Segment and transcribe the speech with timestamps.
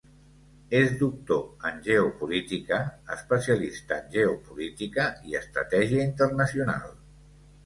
[0.77, 2.79] És doctor en geopolítica,
[3.17, 6.91] especialista en geopolítica i estratègia internacional.